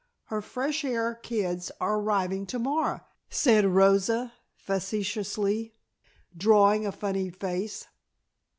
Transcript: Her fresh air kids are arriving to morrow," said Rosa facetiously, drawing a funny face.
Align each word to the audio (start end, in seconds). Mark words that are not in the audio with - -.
Her 0.33 0.41
fresh 0.41 0.83
air 0.83 1.13
kids 1.13 1.71
are 1.79 1.99
arriving 1.99 2.47
to 2.47 2.57
morrow," 2.57 3.01
said 3.29 3.67
Rosa 3.67 4.33
facetiously, 4.55 5.75
drawing 6.35 6.87
a 6.87 6.91
funny 6.91 7.29
face. 7.29 7.85